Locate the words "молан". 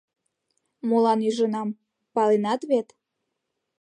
0.89-1.19